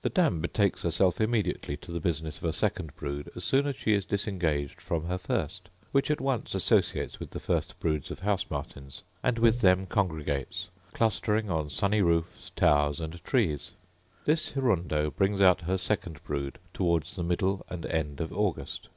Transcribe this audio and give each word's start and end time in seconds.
The 0.00 0.08
dam 0.10 0.40
betakes 0.42 0.82
herself 0.82 1.20
immediately 1.20 1.76
to 1.76 1.92
the 1.92 2.00
business 2.00 2.36
of 2.36 2.42
a 2.42 2.52
second 2.52 2.96
brood 2.96 3.30
as 3.36 3.44
soon 3.44 3.68
as 3.68 3.76
she 3.76 3.92
is 3.94 4.04
disengaged 4.04 4.80
from 4.80 5.04
her 5.04 5.18
first; 5.18 5.68
which 5.92 6.10
at 6.10 6.20
once 6.20 6.56
associates 6.56 7.20
with 7.20 7.30
the 7.30 7.38
first 7.38 7.78
broods 7.78 8.10
of 8.10 8.18
house 8.18 8.44
martins; 8.50 9.04
and 9.22 9.38
with 9.38 9.60
them 9.60 9.86
congregates, 9.86 10.68
clustering 10.94 11.48
on 11.48 11.70
sunny 11.70 12.02
roofs, 12.02 12.50
towers, 12.56 12.98
and 12.98 13.22
trees. 13.22 13.70
This 14.24 14.54
hirundo 14.54 15.12
brings 15.14 15.40
out 15.40 15.60
her 15.60 15.78
second 15.78 16.24
brood 16.24 16.58
towards 16.74 17.14
the 17.14 17.22
middle 17.22 17.64
and 17.70 17.86
end 17.86 18.20
of 18.20 18.32
August. 18.32 18.88